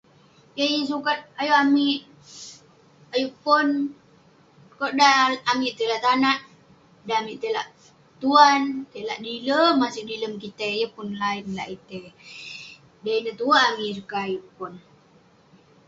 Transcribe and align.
Yah 0.57 0.67
yeng 0.73 0.87
sukat 0.91 1.19
amik 1.61 1.99
ayuk 3.13 3.33
pon; 3.43 3.67
konak 4.79 4.95
dan 5.19 5.31
amik 5.51 5.73
tai 5.77 5.87
lak 5.91 6.03
tanak, 6.07 6.39
dan 7.07 7.17
amik 7.21 7.37
tai 7.41 7.51
lak 7.57 7.67
tuan. 8.21 8.61
Tai 8.91 9.01
lak 9.09 9.19
dilem, 9.25 9.73
maseg 9.81 10.05
dilem 10.09 10.33
kitei. 10.43 10.75
Yeng 10.79 10.93
pun 10.95 11.07
line 11.21 11.49
lak 11.57 11.69
itei. 11.75 12.07
Dan 13.03 13.15
ineh 13.19 13.35
tue 13.39 13.57
amik 13.67 13.85
yeng 13.87 13.97
sukat 13.99 14.21
ayuk 14.27 14.45
pon. 14.57 14.73